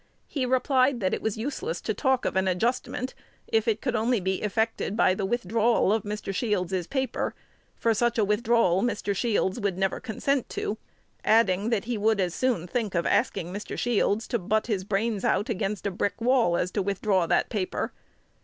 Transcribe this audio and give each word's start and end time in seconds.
He 0.25 0.47
replied 0.47 0.99
that 0.99 1.13
it 1.13 1.21
was 1.21 1.37
useless 1.37 1.79
to 1.81 1.93
talk 1.93 2.25
of 2.25 2.35
an 2.35 2.47
adjustment, 2.47 3.13
if 3.47 3.67
it 3.67 3.81
could 3.81 3.95
only 3.95 4.19
be 4.19 4.41
effected 4.41 4.97
by 4.97 5.13
the 5.13 5.27
withdrawal 5.27 5.93
of 5.93 6.01
Mr. 6.01 6.33
Shields's 6.33 6.87
paper, 6.87 7.35
for 7.77 7.93
such 7.93 8.17
withdrawal 8.17 8.81
Mr. 8.81 9.15
Shields 9.15 9.59
would 9.59 9.77
never 9.77 9.99
consent 9.99 10.49
to; 10.49 10.79
adding, 11.23 11.69
that 11.69 11.85
he 11.85 11.99
would 11.99 12.19
as 12.19 12.33
soon 12.33 12.65
think 12.65 12.95
of 12.95 13.05
asking 13.05 13.53
Mr. 13.53 13.77
Shields 13.77 14.27
to 14.29 14.39
"butt 14.39 14.65
his 14.65 14.83
brains 14.83 15.23
out 15.23 15.49
against 15.49 15.85
a 15.85 15.91
brick 15.91 16.19
wall 16.19 16.57
as 16.57 16.71
to 16.71 16.81
withdraw 16.81 17.27
that 17.27 17.49
paper." 17.49 17.93